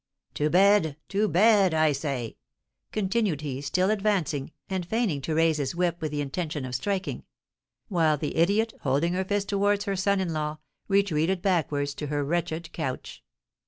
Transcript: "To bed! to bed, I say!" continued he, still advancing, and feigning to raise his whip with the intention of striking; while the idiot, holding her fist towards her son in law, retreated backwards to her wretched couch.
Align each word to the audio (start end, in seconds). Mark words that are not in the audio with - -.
"To 0.33 0.49
bed! 0.49 0.97
to 1.09 1.27
bed, 1.27 1.75
I 1.75 1.91
say!" 1.91 2.37
continued 2.91 3.41
he, 3.41 3.61
still 3.61 3.91
advancing, 3.91 4.51
and 4.67 4.83
feigning 4.83 5.21
to 5.21 5.35
raise 5.35 5.57
his 5.57 5.75
whip 5.75 6.01
with 6.01 6.09
the 6.09 6.21
intention 6.21 6.65
of 6.65 6.73
striking; 6.73 7.23
while 7.87 8.17
the 8.17 8.35
idiot, 8.37 8.73
holding 8.81 9.13
her 9.13 9.23
fist 9.23 9.47
towards 9.49 9.85
her 9.85 9.95
son 9.95 10.19
in 10.19 10.33
law, 10.33 10.57
retreated 10.87 11.43
backwards 11.43 11.93
to 11.93 12.07
her 12.07 12.23
wretched 12.25 12.71
couch. 12.73 13.23